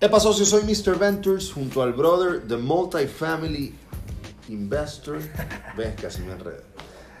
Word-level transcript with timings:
¿Qué 0.00 0.08
pasó 0.08 0.32
si 0.32 0.44
soy 0.44 0.62
Mr. 0.62 0.96
Ventures 0.98 1.52
junto 1.52 1.82
al 1.82 1.92
brother 1.92 2.42
The 2.46 2.56
Multifamily 2.56 3.74
Investor? 4.48 5.18
Ves, 5.76 5.94
casi 6.00 6.22
me 6.22 6.32
enredo. 6.32 6.62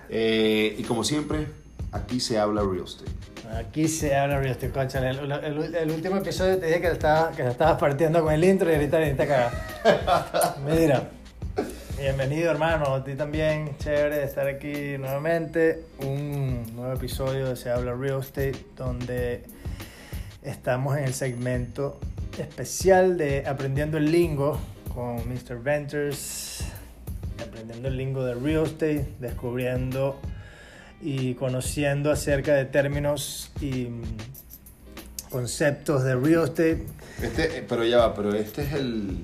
Eh, 0.08 0.76
y 0.78 0.82
como 0.84 1.02
siempre, 1.02 1.48
aquí 1.92 2.20
se 2.20 2.38
habla 2.38 2.62
real 2.62 2.84
estate. 2.84 3.10
Aquí 3.56 3.88
se 3.88 4.14
habla 4.14 4.38
real 4.38 4.52
estate, 4.52 4.70
concha. 4.72 5.10
El, 5.10 5.30
el- 5.32 5.74
el 5.74 5.90
último 5.90 6.16
episodio 6.18 6.58
te 6.58 6.66
dije 6.66 6.80
que, 6.80 6.90
estaba, 6.92 7.32
que 7.32 7.46
estabas 7.48 7.78
partiendo 7.80 8.22
con 8.22 8.32
el 8.32 8.44
intro 8.44 8.70
y 8.70 8.74
ahorita 8.74 9.22
acá. 9.24 10.56
Mira, 10.66 11.08
bienvenido 11.98 12.52
hermano, 12.52 12.94
a 12.94 13.02
ti 13.02 13.14
también, 13.16 13.76
chévere 13.78 14.18
de 14.18 14.24
estar 14.24 14.46
aquí 14.46 14.96
nuevamente. 14.98 15.82
Un 16.04 16.64
nuevo 16.76 16.92
episodio 16.94 17.48
de 17.48 17.56
Se 17.56 17.70
habla 17.70 17.92
real 17.94 18.20
estate 18.20 18.54
donde 18.76 19.42
estamos 20.42 20.96
en 20.96 21.04
el 21.04 21.14
segmento 21.14 21.98
especial 22.38 23.16
de 23.16 23.46
Aprendiendo 23.46 23.98
el 23.98 24.10
Lingo 24.10 24.58
con 24.94 25.16
Mr. 25.28 25.62
Ventures, 25.62 26.64
aprendiendo 27.42 27.88
el 27.88 27.96
lingo 27.96 28.24
de 28.24 28.34
real 28.34 28.64
estate, 28.64 29.06
descubriendo 29.20 30.18
y 31.00 31.34
conociendo 31.34 32.10
acerca 32.10 32.54
de 32.54 32.64
términos 32.64 33.52
y 33.60 33.84
mm, 33.86 34.02
conceptos 35.30 36.02
de 36.04 36.16
real 36.16 36.44
estate. 36.44 36.84
Este, 37.22 37.58
eh, 37.58 37.64
pero 37.68 37.84
ya 37.84 37.98
va, 37.98 38.14
pero 38.14 38.34
este 38.34 38.62
es 38.62 38.72
el. 38.72 39.20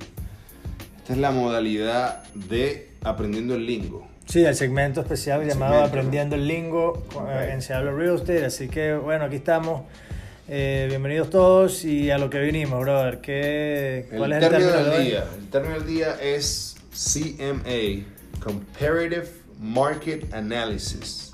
Esta 0.97 1.13
es 1.13 1.19
la 1.19 1.31
modalidad 1.31 2.23
de 2.33 2.91
aprendiendo 3.03 3.55
el 3.55 3.65
lingo. 3.65 4.07
Sí, 4.27 4.43
el 4.43 4.55
segmento 4.55 5.01
especial 5.01 5.43
El 5.43 5.49
llamado 5.49 5.73
segmento, 5.73 5.89
Aprendiendo 5.89 6.35
el 6.35 6.47
Lingo 6.47 7.03
Ok. 7.13 7.27
eh, 7.29 7.49
en 7.51 7.61
Se 7.61 7.73
habla 7.75 7.91
Real 7.91 8.15
Estate. 8.15 8.45
Así 8.45 8.69
que 8.69 8.95
bueno, 8.95 9.25
aquí 9.25 9.35
estamos. 9.35 9.83
Eh, 10.47 10.85
bienvenidos 10.89 11.29
todos 11.31 11.83
y 11.85 12.11
a 12.11 12.17
lo 12.17 12.29
que 12.29 12.39
vinimos, 12.39 12.79
brother. 12.79 13.19
¿Qué, 13.19 14.07
El 14.11 14.17
¿Cuál 14.17 14.33
es 14.33 14.43
el 14.43 14.49
término 14.49 14.71
término 14.71 14.89
de 14.89 14.91
del 14.97 14.99
hoy? 15.01 15.07
día. 15.11 15.25
El 15.39 15.49
término 15.49 15.73
del 15.75 15.87
día 15.87 16.17
es 16.21 16.75
CMA, 16.93 18.05
Comparative 18.43 19.27
Market 19.59 20.33
Analysis. 20.33 21.33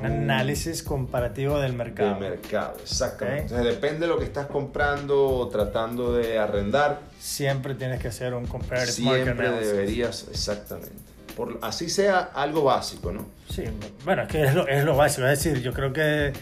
Un- 0.00 0.04
Análisis 0.06 0.82
comparativo 0.82 1.58
del 1.60 1.72
mercado. 1.72 2.10
Del 2.10 2.30
mercado, 2.30 2.76
exactamente. 2.82 3.42
Ok. 3.44 3.50
Entonces 3.50 3.74
depende 3.74 4.00
de 4.00 4.06
lo 4.06 4.18
que 4.18 4.24
estás 4.24 4.46
comprando 4.46 5.26
o 5.26 5.48
tratando 5.48 6.12
de 6.14 6.38
arrendar, 6.38 7.00
Siempre 7.18 7.74
tienes 7.74 8.00
que 8.00 8.08
hacer 8.08 8.32
un 8.34 8.46
comparative 8.46 9.02
market 9.04 9.24
siempre 9.24 9.46
analysis. 9.48 9.72
deberías, 9.72 10.26
exactamente. 10.30 10.92
Por, 11.36 11.58
así 11.62 11.88
sea 11.88 12.18
algo 12.34 12.64
básico, 12.64 13.12
¿no? 13.12 13.26
Sí, 13.50 13.64
bueno, 14.04 14.22
es 14.22 14.28
que 14.28 14.44
es 14.44 14.54
lo, 14.54 14.66
es 14.68 14.84
lo 14.84 14.96
básico. 14.96 15.26
Es 15.26 15.42
decir, 15.42 15.62
yo 15.62 15.72
creo 15.72 15.92
que 15.92 16.32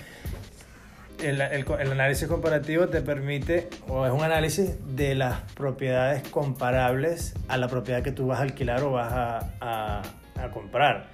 el, 1.22 1.40
el- 1.40 1.64
el 1.80 1.92
análisis 1.92 2.28
comparativo 2.28 2.88
te 2.88 3.00
permite, 3.00 3.68
o 3.88 4.06
es 4.06 4.12
un 4.12 4.22
análisis 4.22 4.74
de 4.96 5.14
las 5.14 5.40
propiedades 5.52 6.26
comparables 6.28 7.34
a 7.48 7.56
la 7.56 7.68
propiedad 7.68 8.02
que 8.02 8.12
tú 8.12 8.26
vas 8.26 8.38
a 8.40 8.42
alquilar 8.42 8.82
o 8.82 8.92
vas 8.92 9.12
a, 9.12 9.38
a- 9.60 10.02
a 10.42 10.50
comprar. 10.50 11.08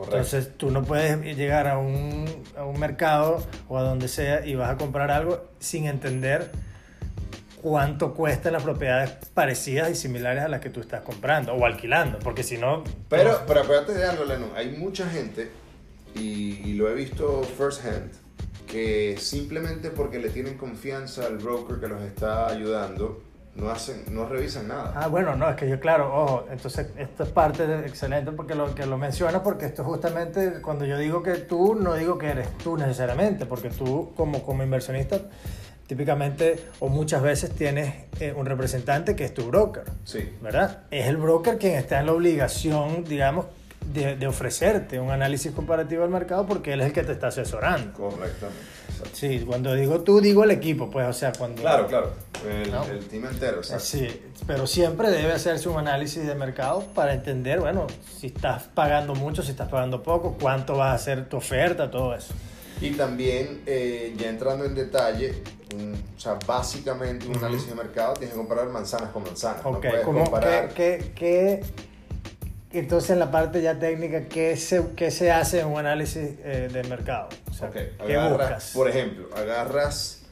Entonces 0.00 0.52
tú 0.56 0.70
no 0.70 0.84
puedes 0.84 1.20
llegar 1.36 1.66
a 1.66 1.78
un, 1.78 2.24
a 2.56 2.64
un 2.64 2.78
mercado 2.78 3.44
o 3.68 3.78
a 3.78 3.82
donde 3.82 4.06
sea 4.06 4.46
y 4.46 4.54
vas 4.54 4.70
a 4.70 4.76
comprar 4.76 5.10
algo 5.10 5.48
sin 5.58 5.86
entender 5.86 6.52
cuánto 7.60 8.14
cuestan 8.14 8.52
las 8.52 8.62
propiedades 8.62 9.10
parecidas 9.34 9.90
y 9.90 9.96
similares 9.96 10.44
a 10.44 10.48
las 10.48 10.60
que 10.60 10.70
tú 10.70 10.80
estás 10.80 11.00
comprando 11.00 11.52
o 11.54 11.64
alquilando, 11.66 12.20
porque 12.20 12.44
si 12.44 12.56
no... 12.56 12.84
Pero, 13.08 13.42
pero 13.48 13.62
acuérdate 13.62 13.94
de 13.94 14.04
algo, 14.04 14.24
Leno. 14.24 14.46
Hay 14.54 14.68
mucha 14.76 15.08
gente, 15.10 15.50
y, 16.14 16.60
y 16.64 16.74
lo 16.74 16.88
he 16.88 16.94
visto 16.94 17.42
first 17.42 17.84
hand, 17.84 18.12
que 18.70 19.16
simplemente 19.18 19.90
porque 19.90 20.18
le 20.18 20.28
tienen 20.30 20.56
confianza 20.56 21.26
al 21.26 21.38
broker 21.38 21.80
que 21.80 21.88
los 21.88 22.02
está 22.02 22.46
ayudando, 22.48 23.22
no, 23.56 23.70
hacen, 23.70 24.04
no 24.10 24.28
revisan 24.28 24.68
nada. 24.68 24.92
Ah, 24.94 25.08
bueno, 25.08 25.34
no, 25.34 25.48
es 25.50 25.56
que 25.56 25.68
yo, 25.68 25.80
claro, 25.80 26.14
ojo, 26.14 26.46
entonces 26.50 26.86
esto 26.96 27.24
es 27.24 27.28
parte 27.30 27.66
de, 27.66 27.86
excelente 27.86 28.30
porque 28.30 28.54
lo 28.54 28.74
que 28.74 28.86
lo 28.86 28.98
mencionas, 28.98 29.42
porque 29.42 29.66
esto 29.66 29.82
es 29.82 29.88
justamente 29.88 30.60
cuando 30.62 30.84
yo 30.84 30.96
digo 30.98 31.22
que 31.22 31.34
tú, 31.34 31.74
no 31.74 31.94
digo 31.94 32.18
que 32.18 32.28
eres 32.28 32.56
tú 32.58 32.76
necesariamente, 32.76 33.46
porque 33.46 33.70
tú 33.70 34.12
como, 34.14 34.44
como 34.44 34.62
inversionista, 34.62 35.18
típicamente 35.88 36.60
o 36.80 36.88
muchas 36.88 37.22
veces 37.22 37.50
tienes 37.50 37.94
eh, 38.20 38.32
un 38.36 38.44
representante 38.46 39.16
que 39.16 39.24
es 39.24 39.34
tu 39.34 39.46
broker, 39.48 39.84
Sí. 40.04 40.30
¿verdad? 40.42 40.82
Es 40.90 41.06
el 41.06 41.16
broker 41.16 41.56
quien 41.58 41.74
está 41.74 41.98
en 42.00 42.06
la 42.06 42.12
obligación, 42.12 43.02
digamos, 43.04 43.46
de, 43.92 44.16
de 44.16 44.26
ofrecerte 44.26 44.98
un 45.00 45.10
análisis 45.10 45.52
comparativo 45.52 46.02
del 46.02 46.10
mercado 46.10 46.46
porque 46.46 46.72
él 46.72 46.80
es 46.80 46.88
el 46.88 46.92
que 46.92 47.02
te 47.02 47.12
está 47.12 47.28
asesorando. 47.28 47.92
Correctamente. 47.92 48.60
exacto. 48.88 49.10
Sí, 49.16 49.44
cuando 49.46 49.74
digo 49.74 50.00
tú, 50.02 50.20
digo 50.20 50.44
el 50.44 50.50
equipo, 50.50 50.90
pues, 50.90 51.06
o 51.08 51.12
sea, 51.12 51.32
cuando... 51.32 51.62
Claro, 51.62 51.86
claro. 51.86 52.12
El, 52.48 52.70
¿No? 52.70 52.84
el 52.84 53.04
team 53.06 53.26
entero, 53.26 53.58
exacto. 53.58 53.84
Sí, 53.84 54.08
pero 54.46 54.66
siempre 54.66 55.10
debe 55.10 55.32
hacerse 55.32 55.68
un 55.68 55.78
análisis 55.78 56.26
de 56.26 56.34
mercado 56.34 56.84
para 56.94 57.14
entender, 57.14 57.60
bueno, 57.60 57.86
si 58.18 58.28
estás 58.28 58.64
pagando 58.74 59.14
mucho, 59.14 59.42
si 59.42 59.50
estás 59.50 59.68
pagando 59.68 60.02
poco, 60.02 60.36
cuánto 60.40 60.76
va 60.76 60.92
a 60.92 60.98
ser 60.98 61.28
tu 61.28 61.36
oferta, 61.38 61.90
todo 61.90 62.14
eso. 62.14 62.32
Y 62.80 62.90
también, 62.92 63.62
eh, 63.66 64.14
ya 64.16 64.28
entrando 64.28 64.64
en 64.64 64.74
detalle, 64.76 65.42
un- 65.74 65.94
o 66.16 66.20
sea, 66.20 66.38
básicamente 66.46 67.26
un 67.26 67.36
análisis 67.36 67.68
de 67.68 67.74
mercado 67.74 68.14
tienes 68.14 68.30
que 68.34 68.38
comparar 68.38 68.68
manzanas 68.68 69.10
con 69.10 69.24
manzanas. 69.24 69.64
no 69.64 69.70
Ok, 69.70 69.80
puedes 69.80 70.04
¿cómo, 70.04 70.20
comparar. 70.24 70.68
qué, 70.68 71.12
qué- 71.16 71.60
qué- 71.62 71.87
entonces 72.72 73.10
en 73.10 73.18
la 73.18 73.30
parte 73.30 73.62
ya 73.62 73.78
técnica, 73.78 74.24
¿qué 74.28 74.56
se, 74.56 74.82
qué 74.94 75.10
se 75.10 75.30
hace 75.30 75.60
en 75.60 75.68
un 75.68 75.78
análisis 75.78 76.30
eh, 76.44 76.68
de 76.72 76.82
mercado? 76.84 77.28
O 77.50 77.54
sea, 77.54 77.70
¿qué 77.70 77.92
agarras, 77.98 78.30
buscas? 78.30 78.70
por 78.74 78.88
ejemplo, 78.88 79.28
agarras 79.36 80.22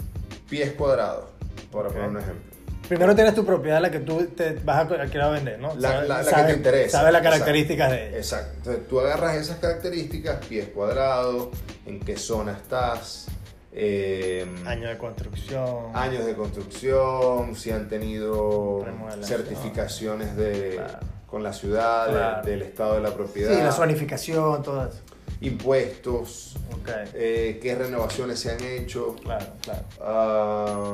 pies 0.48 0.72
cuadrados, 0.72 1.30
para 1.72 1.88
poner 1.88 2.08
un 2.08 2.18
ejemplo. 2.18 2.56
Primero 2.88 3.16
tienes 3.16 3.34
tu 3.34 3.44
propiedad, 3.44 3.80
la 3.80 3.90
que 3.90 3.98
tú 3.98 4.26
te 4.26 4.52
vas 4.64 4.86
a 4.86 5.28
o 5.28 5.30
vender, 5.32 5.58
¿no? 5.58 5.74
La, 5.76 6.06
que 6.22 6.42
te 6.44 6.52
interesa. 6.52 6.98
Sabes 6.98 7.12
las 7.12 7.20
Exacto. 7.20 7.22
características 7.22 7.90
de 7.90 8.08
ella. 8.08 8.16
Exacto. 8.16 8.52
Entonces 8.58 8.88
tú 8.88 9.00
agarras 9.00 9.36
esas 9.36 9.58
características, 9.58 10.46
pies 10.46 10.68
cuadrados, 10.68 11.48
en 11.84 11.98
qué 11.98 12.16
zona 12.16 12.52
estás, 12.52 13.26
eh, 13.72 14.46
Año 14.64 14.88
de 14.88 14.96
construcción. 14.96 15.94
años 15.94 16.24
de 16.24 16.34
construcción, 16.34 17.56
si 17.56 17.72
han 17.72 17.88
tenido 17.88 18.86
certificaciones 19.22 20.36
de, 20.36 20.76
Claro. 20.76 20.98
Con 21.36 21.42
la 21.42 21.52
ciudad, 21.52 22.06
de- 22.06 22.12
Claro. 22.14 22.46
del 22.46 22.62
estado 22.62 22.94
de 22.94 23.00
la 23.02 23.10
propiedad, 23.14 23.54
Sí, 23.54 23.62
la 23.62 23.70
zonificación, 23.70 24.62
todo 24.62 24.86
eso. 24.88 25.00
impuestos, 25.42 26.56
Ok, 26.72 26.88
eh, 27.12 27.58
qué 27.62 27.74
renovaciones 27.74 28.40
se 28.40 28.52
han 28.52 28.62
hecho, 28.64 29.16
claro, 29.22 29.44
claro. 29.60 29.84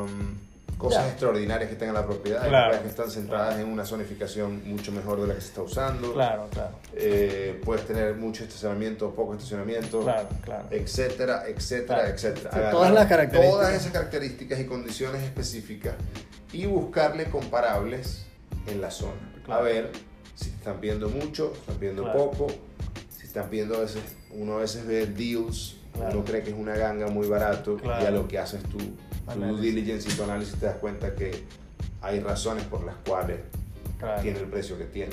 am, 0.04 0.38
cosas 0.78 1.04
Ya. 1.04 1.10
extraordinarias 1.10 1.70
que 1.70 1.76
tengan 1.76 1.94
en 1.94 2.00
la 2.02 2.06
propiedad, 2.08 2.48
Claro. 2.48 2.82
que 2.82 2.88
están 2.88 3.08
centradas 3.08 3.60
en 3.60 3.68
una 3.68 3.84
zonificación 3.86 4.68
mucho 4.68 4.90
mejor 4.90 5.20
de 5.20 5.28
la 5.28 5.34
que 5.36 5.40
se 5.40 5.46
está 5.48 5.62
usando. 5.62 6.12
Claro, 6.12 6.48
claro, 6.52 6.70
Eh, 6.96 7.60
puedes 7.64 7.86
tener 7.86 8.16
mucho 8.16 8.42
estacionamiento, 8.42 9.10
poco 9.14 9.34
estacionamiento, 9.34 10.00
claro, 10.02 10.28
claro. 10.44 10.64
etcétera, 10.72 11.44
etcétera, 11.46 11.98
Claro. 12.00 12.14
etcétera. 12.14 12.50
Sí, 12.50 12.56
Agarrar 12.56 12.72
todas 12.72 12.92
las 12.92 13.06
características. 13.06 13.54
Todas 13.60 13.74
esas 13.74 13.92
características 13.92 14.58
y 14.58 14.64
condiciones 14.66 15.22
específicas 15.22 15.94
y 16.52 16.66
buscarle 16.66 17.26
comparables 17.30 18.24
en 18.66 18.80
la 18.80 18.90
zona. 18.90 19.12
Claro. 19.44 19.60
A 19.60 19.64
ver 19.64 19.90
si 20.34 20.50
están 20.50 20.78
pidiendo 20.80 21.08
mucho, 21.08 21.52
están 21.54 21.76
pidiendo 21.76 22.02
Claro. 22.04 22.30
poco, 22.30 22.46
si 23.16 23.26
están 23.26 23.48
pidiendo 23.48 23.76
a 23.76 23.80
veces, 23.80 24.02
uno 24.30 24.54
a 24.54 24.60
veces 24.60 24.86
ve 24.86 25.06
deals, 25.06 25.76
Claro. 25.92 26.16
uno 26.18 26.24
cree 26.24 26.42
que 26.42 26.50
es 26.50 26.56
una 26.56 26.74
ganga 26.76 27.08
muy 27.08 27.28
barato 27.28 27.74
y 27.76 27.80
Claro. 27.82 28.06
a 28.06 28.10
lo 28.10 28.28
que 28.28 28.38
haces 28.38 28.62
tu, 28.64 28.78
tu 28.78 29.40
due 29.40 29.60
diligence 29.60 30.08
y 30.08 30.12
tu 30.14 30.22
análisis 30.24 30.54
te 30.56 30.66
das 30.66 30.76
cuenta 30.76 31.14
que 31.14 31.44
hay 32.00 32.20
razones 32.20 32.64
por 32.64 32.82
las 32.84 32.94
cuales 33.06 33.38
tiene 34.20 34.40
el 34.40 34.46
precio 34.46 34.76
que 34.76 34.84
tiene. 34.84 35.12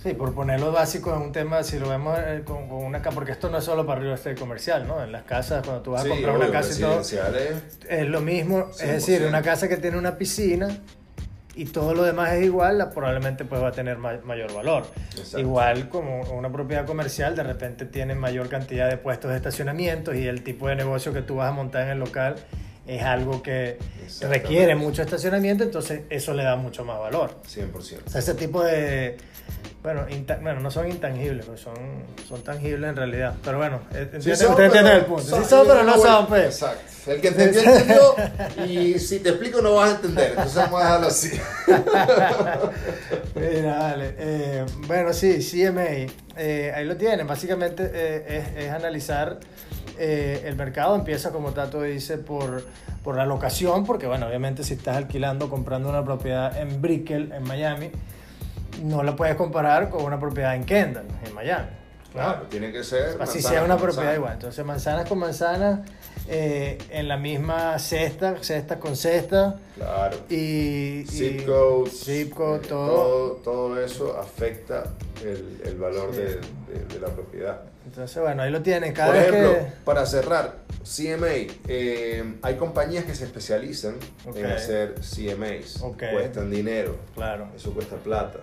Sí, 0.00 0.14
por 0.14 0.32
ponerlo 0.32 0.70
básico 0.70 1.12
en 1.12 1.22
un 1.22 1.32
tema, 1.32 1.64
si 1.64 1.78
lo 1.80 1.88
vemos 1.88 2.16
eh, 2.20 2.42
con, 2.44 2.68
con 2.68 2.78
una 2.84 3.02
casa, 3.02 3.14
porque 3.14 3.32
esto 3.32 3.50
no 3.50 3.58
es 3.58 3.64
solo 3.64 3.84
para 3.84 4.00
real 4.00 4.14
estate 4.14 4.36
comercial, 4.36 4.86
¿no? 4.86 5.02
En 5.02 5.10
las 5.10 5.24
casas, 5.24 5.64
cuando 5.64 5.82
tú 5.82 5.90
vas 5.92 6.04
a 6.04 6.08
comprar 6.08 6.36
una 6.36 6.50
casa 6.50 6.72
y 6.78 6.80
todo, 6.80 7.00
es 7.88 8.06
lo 8.08 8.20
mismo. 8.20 8.68
Es 8.70 8.76
100%. 8.80 8.86
decir, 8.92 9.22
una 9.26 9.42
casa 9.42 9.68
que 9.68 9.76
tiene 9.76 9.98
una 9.98 10.18
piscina 10.18 10.68
y 11.54 11.66
todo 11.66 11.94
lo 11.94 12.02
demás 12.02 12.32
es 12.32 12.44
igual, 12.44 12.90
probablemente 12.94 13.44
pues 13.44 13.62
va 13.62 13.68
a 13.68 13.72
tener 13.72 13.98
ma- 13.98 14.18
mayor 14.24 14.54
valor. 14.54 14.86
Exacto. 15.10 15.38
Igual 15.40 15.88
como 15.88 16.22
una 16.32 16.50
propiedad 16.50 16.86
comercial, 16.86 17.36
de 17.36 17.42
repente 17.42 17.84
tiene 17.86 18.14
mayor 18.14 18.48
cantidad 18.48 18.88
de 18.88 18.96
puestos 18.96 19.30
de 19.30 19.36
estacionamiento 19.36 20.14
y 20.14 20.26
el 20.26 20.42
tipo 20.42 20.68
de 20.68 20.76
negocio 20.76 21.12
que 21.12 21.22
tú 21.22 21.36
vas 21.36 21.48
a 21.50 21.52
montar 21.52 21.82
en 21.82 21.88
el 21.90 21.98
local 21.98 22.36
es 22.86 23.02
algo 23.02 23.42
que 23.42 23.78
requiere 24.22 24.74
mucho 24.74 25.02
estacionamiento, 25.02 25.62
entonces 25.62 26.02
eso 26.10 26.34
le 26.34 26.42
da 26.42 26.56
mucho 26.56 26.84
más 26.84 26.98
valor. 26.98 27.36
100%. 27.46 27.70
O 28.06 28.10
sea, 28.10 28.18
ese 28.20 28.34
tipo 28.34 28.64
de, 28.64 29.18
Bueno, 29.82 30.06
bueno, 30.40 30.60
no 30.60 30.70
son 30.70 30.88
intangibles, 30.88 31.44
pues 31.44 31.60
son, 31.60 31.74
son 32.28 32.40
tangibles 32.42 32.90
en 32.90 32.96
realidad. 32.96 33.34
Pero 33.44 33.58
bueno, 33.58 33.80
eh, 33.92 34.08
Sí 34.20 34.34
son, 34.36 34.50
ustedes 34.50 34.68
entienden 34.68 34.84
pero- 34.84 34.96
el 34.98 35.04
punto. 35.06 35.22
son- 35.24 35.42
Sí 35.42 35.50
son, 35.50 35.66
pero 35.66 35.82
no 35.82 35.98
son, 35.98 36.26
pues. 36.28 36.44
Exacto. 36.44 36.82
El 37.10 37.20
que 37.20 37.28
entendió, 37.28 37.62
entendió. 37.62 38.14
Y 38.68 38.98
si 39.00 39.18
te 39.18 39.30
explico, 39.30 39.60
no 39.60 39.74
vas 39.74 39.90
a 39.90 39.94
entender. 39.96 40.28
Entonces 40.30 40.54
vamos 40.54 40.80
a 40.80 40.84
dejarlo 40.84 41.06
así. 41.08 41.30
Mira, 43.34 43.78
vale. 43.78 44.14
Eh, 44.18 44.66
bueno, 44.86 45.12
sí, 45.12 45.38
CMA. 45.40 46.12
eh, 46.36 46.72
ahí 46.74 46.84
lo 46.84 46.96
tienen. 46.96 47.26
Básicamente 47.26 47.90
eh, 47.92 48.24
es, 48.56 48.64
es 48.64 48.70
analizar 48.70 49.38
eh, 49.98 50.42
el 50.46 50.56
mercado. 50.56 50.94
Empieza, 50.94 51.30
como 51.30 51.52
Tato 51.52 51.82
dice, 51.82 52.18
por, 52.18 52.64
por 53.02 53.16
la 53.16 53.26
locación, 53.26 53.84
porque, 53.84 54.06
bueno, 54.06 54.26
obviamente 54.26 54.62
si 54.64 54.74
estás 54.74 54.96
alquilando, 54.96 55.48
comprando 55.50 55.88
una 55.88 56.04
propiedad 56.04 56.56
en 56.56 56.80
Brickell, 56.80 57.32
en 57.32 57.42
Miami, 57.44 57.90
no 58.82 59.02
la 59.02 59.14
puedes 59.16 59.36
comparar 59.36 59.90
con 59.90 60.04
una 60.04 60.18
propiedad 60.20 60.54
en 60.54 60.64
Kendall, 60.64 61.06
en 61.24 61.34
Miami. 61.34 61.66
¿no? 61.68 62.12
Claro, 62.20 62.42
tiene 62.50 62.70
que 62.72 62.84
ser. 62.84 63.16
Así 63.20 63.40
sea 63.40 63.62
una 63.64 63.76
propiedad 63.76 63.96
manzana. 64.04 64.14
igual. 64.16 64.32
Entonces, 64.34 64.64
manzanas 64.66 65.08
con 65.08 65.18
manzanas, 65.18 65.80
eh, 66.28 66.76
en 66.90 67.08
la 67.08 67.16
misma 67.16 67.78
cesta, 67.78 68.36
cesta 68.42 68.78
con 68.78 68.96
cesta. 68.96 69.56
Claro. 69.76 70.18
Y, 70.28 71.04
Zip 71.08 71.46
codes, 71.46 72.04
zip 72.04 72.34
code, 72.34 72.58
eh, 72.58 72.68
todo. 72.68 72.86
todo. 72.86 73.30
todo 73.42 73.82
eso 73.84 74.18
afecta 74.20 74.84
el, 75.24 75.62
el 75.64 75.76
valor 75.78 76.10
Sí. 76.12 76.18
de, 76.20 76.26
de- 76.78 76.84
de 76.92 77.00
la 77.00 77.08
propiedad. 77.08 77.62
Entonces, 77.86 78.22
bueno, 78.22 78.42
ahí 78.42 78.50
lo 78.50 78.60
tienen. 78.62 78.92
Cada 78.92 79.08
Por 79.12 79.16
vez 79.16 79.28
ejemplo, 79.28 79.52
que. 79.54 79.72
para 79.84 80.04
cerrar, 80.06 80.56
CMA, 80.84 81.28
eh, 81.66 82.34
hay 82.42 82.56
compañías 82.56 83.04
que 83.04 83.14
se 83.14 83.24
especializan 83.24 83.96
Ok. 84.26 84.36
en 84.36 84.46
hacer 84.46 84.94
CMAs. 85.00 85.80
Ok. 85.82 86.02
Cuestan 86.12 86.50
dinero, 86.50 86.96
Claro. 87.14 87.48
eso 87.56 87.72
cuesta 87.72 87.96
plata. 87.96 88.40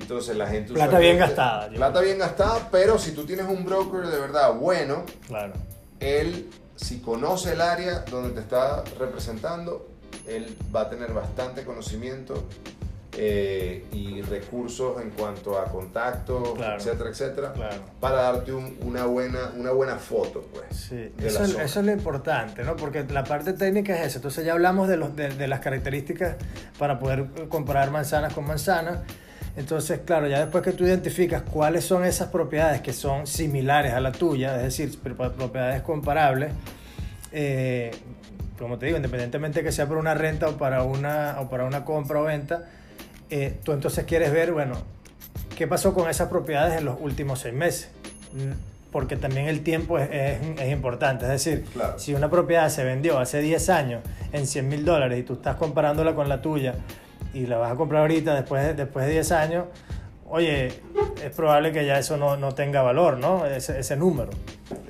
Entonces 0.00 0.36
la 0.36 0.46
gente 0.46 0.72
Plata 0.74 0.98
bien 0.98 1.18
gastada, 1.18 1.68
Plata 1.68 2.00
bien 2.00 2.18
gastada, 2.18 2.68
pero 2.70 2.98
si 2.98 3.12
tú 3.12 3.24
tienes 3.24 3.46
un 3.46 3.64
broker 3.64 4.06
de 4.06 4.18
verdad 4.20 4.54
bueno, 4.54 5.04
Claro. 5.26 5.54
él, 6.00 6.48
si 6.76 7.00
conoce 7.00 7.52
el 7.52 7.60
área 7.60 8.00
donde 8.10 8.30
te 8.30 8.40
está 8.40 8.84
representando, 8.98 9.88
él 10.26 10.56
va 10.74 10.82
a 10.82 10.90
tener 10.90 11.12
bastante 11.12 11.64
conocimiento 11.64 12.44
eh, 13.18 13.86
y 13.92 14.20
recursos 14.20 15.00
en 15.00 15.08
cuanto 15.08 15.58
a 15.58 15.64
contactos, 15.64 16.50
Claro. 16.54 16.76
etcétera, 16.76 17.08
etcétera, 17.08 17.52
Claro. 17.54 17.76
para 17.98 18.16
darte 18.16 18.52
un- 18.52 18.76
una, 18.82 19.06
buena, 19.06 19.52
una 19.56 19.70
buena 19.70 19.96
foto, 19.96 20.46
pues. 20.52 20.66
Sí, 20.78 21.12
eso, 21.18 21.42
es- 21.42 21.50
zona. 21.52 21.64
eso 21.64 21.80
es 21.80 21.86
lo 21.86 21.92
importante, 21.92 22.62
¿no? 22.62 22.76
Porque 22.76 23.04
la 23.04 23.24
parte 23.24 23.54
técnica 23.54 23.96
es 23.98 24.08
eso. 24.08 24.18
Entonces 24.18 24.44
ya 24.44 24.52
hablamos 24.52 24.86
de, 24.88 24.98
los, 24.98 25.16
de, 25.16 25.30
de 25.30 25.48
las 25.48 25.60
características 25.60 26.36
para 26.78 26.98
poder 26.98 27.24
comparar 27.48 27.90
manzanas 27.90 28.34
con 28.34 28.46
manzanas. 28.46 28.98
Entonces, 29.56 30.00
claro, 30.04 30.26
ya 30.28 30.40
después 30.40 30.62
que 30.62 30.72
tú 30.72 30.84
identificas 30.84 31.42
cuáles 31.42 31.84
son 31.84 32.04
esas 32.04 32.28
propiedades 32.28 32.82
que 32.82 32.92
son 32.92 33.26
similares 33.26 33.94
a 33.94 34.00
la 34.00 34.12
tuya, 34.12 34.56
es 34.56 34.62
decir, 34.64 34.98
pro- 34.98 35.32
propiedades 35.32 35.80
comparables, 35.82 36.52
eh, 37.32 37.90
como 38.58 38.78
te 38.78 38.86
digo, 38.86 38.96
independientemente 38.96 39.62
que 39.62 39.72
sea 39.72 39.86
por 39.86 39.96
una 39.96 40.14
renta 40.14 40.48
o 40.48 40.56
para 40.56 40.82
una, 40.82 41.36
o 41.40 41.48
para 41.48 41.64
una 41.64 41.84
compra 41.84 42.20
o 42.20 42.24
venta, 42.24 42.64
eh, 43.30 43.58
tú 43.64 43.72
entonces 43.72 44.04
quieres 44.04 44.30
ver, 44.32 44.52
bueno, 44.52 44.74
qué 45.56 45.66
pasó 45.66 45.94
con 45.94 46.08
esas 46.08 46.28
propiedades 46.28 46.78
en 46.78 46.84
los 46.84 46.98
últimos 47.00 47.40
seis 47.40 47.54
meses. 47.54 47.90
Mm, 48.32 48.52
Porque 48.92 49.16
también 49.16 49.46
el 49.48 49.60
tiempo 49.62 49.98
es, 49.98 50.08
es- 50.10 50.60
es 50.60 50.72
importante. 50.72 51.24
Es 51.26 51.30
decir, 51.32 51.64
Claro. 51.74 51.98
si 51.98 52.14
una 52.14 52.30
propiedad 52.30 52.68
se 52.70 52.82
vendió 52.82 53.18
hace 53.18 53.40
10 53.40 53.68
años 53.68 54.00
en 54.32 54.46
100 54.46 54.68
mil 54.68 54.86
dólares 54.86 55.18
y 55.18 55.22
tú 55.22 55.34
estás 55.34 55.56
comparándola 55.56 56.14
con 56.14 56.30
la 56.30 56.40
tuya 56.40 56.74
y 57.36 57.46
la 57.46 57.58
vas 57.58 57.72
a 57.72 57.76
comprar 57.76 58.00
ahorita 58.02 58.34
después 58.34 58.64
de, 58.64 58.74
después 58.74 59.04
de 59.06 59.12
10 59.12 59.32
años, 59.32 59.64
oye, 60.28 60.68
es 61.22 61.30
probable 61.36 61.70
que 61.70 61.84
ya 61.84 61.98
eso 61.98 62.16
no, 62.16 62.36
no 62.36 62.52
tenga 62.52 62.80
valor, 62.80 63.18
¿no? 63.18 63.44
Ese, 63.44 63.78
ese 63.78 63.96
número. 63.96 64.30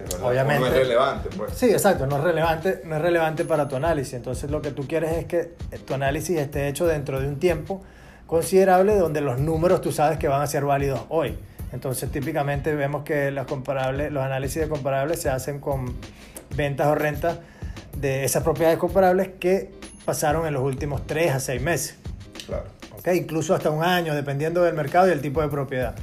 Es 0.05 0.15
Obviamente. 0.23 0.61
No 0.61 0.67
es 0.67 0.73
relevante, 0.73 1.29
pues. 1.37 1.53
Sí, 1.55 1.71
exacto, 1.71 2.07
no 2.07 2.19
es 2.19 2.23
relevante, 2.23 2.83
no 2.85 2.97
es 2.97 3.03
relevante 3.03 3.45
para 3.45 3.67
tu 3.67 3.77
análisis. 3.77 4.15
Entonces 4.15 4.51
lo 4.51 4.63
que 4.63 4.71
tú 4.71 4.87
quieres 4.87 5.13
es 5.13 5.25
que 5.25 5.55
tu 5.85 5.95
análisis 5.95 6.39
esté 6.39 6.69
hecho 6.69 6.87
dentro 6.87 7.21
de 7.21 7.29
un 7.29 7.39
tiempo 7.39 7.83
considerable 8.27 8.97
donde 8.97 9.21
los 9.21 9.39
números 9.39 9.81
tú 9.81 9.93
sabes 9.93 10.19
que 10.19 10.29
van 10.29 10.43
a 10.43 10.47
ser 10.47 10.65
válidos 10.65 11.01
hoy. 11.09 11.37
Entonces 11.73 12.11
típicamente 12.13 12.75
vemos 12.75 13.03
que 13.03 13.33
las 13.33 13.47
comparables, 13.47 14.13
los 14.13 14.23
análisis 14.23 14.63
de 14.63 14.69
comparables 14.69 15.21
se 15.21 15.31
hacen 15.31 15.59
con 15.59 15.97
ventas 16.57 16.87
o 16.87 16.95
rentas 16.95 17.39
de 17.97 18.25
esas 18.25 18.45
propiedades 18.45 18.79
comparables 18.79 19.31
que 19.41 19.73
pasaron 20.05 20.47
en 20.47 20.55
los 20.55 20.63
últimos 20.63 21.07
3 21.07 21.33
a 21.33 21.41
6 21.41 21.61
meses. 21.61 21.97
Claro. 22.47 22.65
¿ok? 22.99 23.09
Incluso 23.15 23.55
hasta 23.55 23.71
un 23.71 23.83
año, 23.83 24.15
dependiendo 24.15 24.63
del 24.63 24.75
mercado 24.75 25.09
y 25.09 25.13
el 25.13 25.21
tipo 25.21 25.43
de 25.43 25.49
propiedad. 25.49 25.95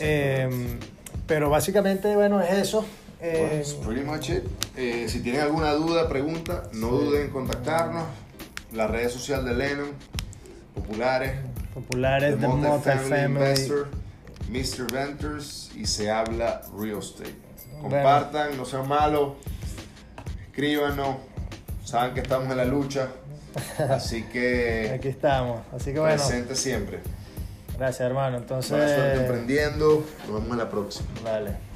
Eh, 0.00 0.78
pero 1.26 1.50
básicamente, 1.50 2.14
bueno, 2.14 2.40
es 2.40 2.52
eso. 2.52 2.84
Eh, 3.20 3.64
pretty 3.84 4.04
much 4.04 4.30
it. 4.30 4.44
Eh, 4.76 5.06
si 5.08 5.20
tienen 5.20 5.40
alguna 5.42 5.72
duda, 5.72 6.08
pregunta, 6.08 6.64
no 6.72 6.88
duden 6.88 7.22
en 7.22 7.30
contactarnos. 7.30 8.04
La 8.72 8.86
red 8.86 9.08
social 9.08 9.44
de 9.44 9.54
Lennon, 9.54 9.90
populares, 10.74 11.32
populares, 11.72 12.34
The 12.34 12.40
The 12.40 12.48
Multifamily 12.48 13.28
Multifamily. 13.28 13.48
Investor, 13.50 13.88
Mr. 14.50 14.92
Ventures 14.92 15.70
y 15.74 15.86
se 15.86 16.10
habla 16.10 16.62
Real 16.78 16.98
Estate. 16.98 17.34
Compartan, 17.80 18.56
no 18.56 18.64
sean 18.64 18.86
malos, 18.86 19.36
escríbanos, 20.48 21.16
saben 21.84 22.12
que 22.12 22.20
estamos 22.20 22.50
en 22.50 22.56
la 22.58 22.64
lucha, 22.64 23.08
así 23.90 24.22
que 24.24 24.92
Aquí 24.94 25.08
estamos. 25.08 25.60
Así 25.74 25.92
que 25.92 25.98
bueno, 26.00 26.16
presente 26.16 26.54
siempre. 26.54 27.00
gracias 27.76 28.00
hermano. 28.00 28.38
Buena 28.40 28.62
suerte 28.62 28.92
Entonces, 28.94 29.20
emprendiendo, 29.20 30.04
nos 30.26 30.34
vemos 30.34 30.50
en 30.52 30.58
la 30.58 30.70
próxima. 30.70 31.08
vale. 31.24 31.67